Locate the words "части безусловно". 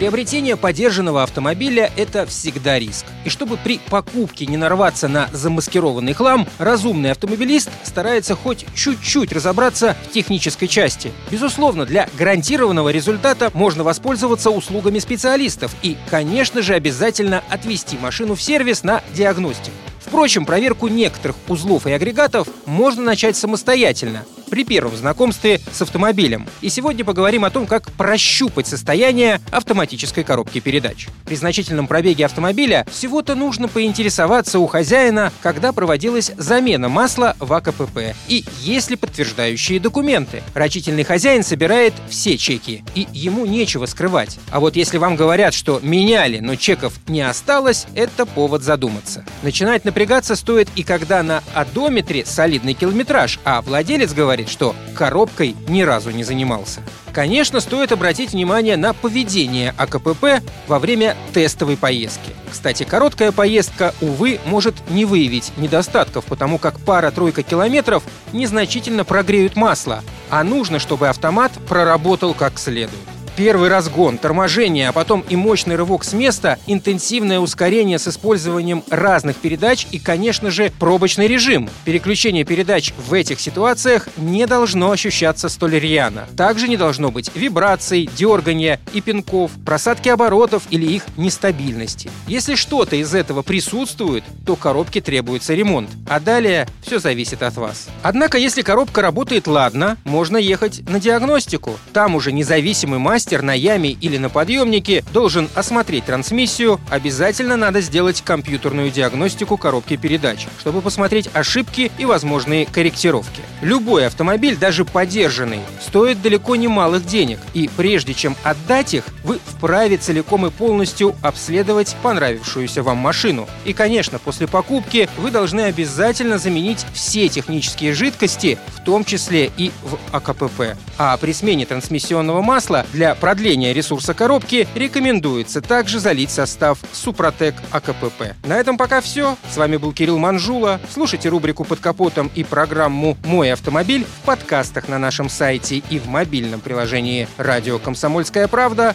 10.68-11.84